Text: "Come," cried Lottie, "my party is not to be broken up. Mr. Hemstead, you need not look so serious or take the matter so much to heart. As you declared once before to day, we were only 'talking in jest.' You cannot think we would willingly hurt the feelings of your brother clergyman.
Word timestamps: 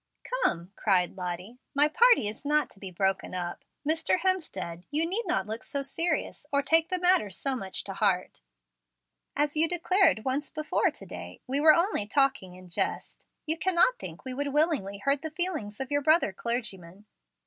"Come," 0.23 0.71
cried 0.75 1.15
Lottie, 1.15 1.59
"my 1.75 1.87
party 1.87 2.27
is 2.27 2.43
not 2.43 2.71
to 2.71 2.79
be 2.79 2.89
broken 2.89 3.35
up. 3.35 3.63
Mr. 3.87 4.21
Hemstead, 4.21 4.83
you 4.89 5.05
need 5.07 5.27
not 5.27 5.45
look 5.45 5.63
so 5.63 5.83
serious 5.83 6.47
or 6.51 6.63
take 6.63 6.89
the 6.89 6.97
matter 6.97 7.29
so 7.29 7.55
much 7.55 7.83
to 7.83 7.93
heart. 7.93 8.41
As 9.35 9.55
you 9.55 9.67
declared 9.67 10.25
once 10.25 10.49
before 10.49 10.89
to 10.89 11.05
day, 11.05 11.39
we 11.45 11.61
were 11.61 11.75
only 11.75 12.07
'talking 12.07 12.55
in 12.55 12.67
jest.' 12.67 13.27
You 13.45 13.59
cannot 13.59 13.99
think 13.99 14.25
we 14.25 14.33
would 14.33 14.47
willingly 14.51 14.97
hurt 14.97 15.21
the 15.21 15.29
feelings 15.29 15.79
of 15.79 15.91
your 15.91 16.01
brother 16.01 16.33
clergyman. 16.33 17.05